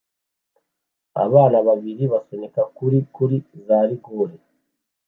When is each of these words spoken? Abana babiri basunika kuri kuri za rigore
Abana 1.23 1.57
babiri 1.67 2.03
basunika 2.13 2.61
kuri 2.77 2.97
kuri 3.15 3.35
za 3.65 3.79
rigore 3.89 4.35